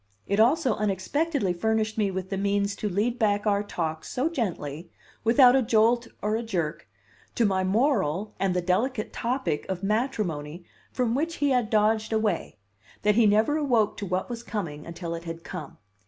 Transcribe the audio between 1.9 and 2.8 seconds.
me with the means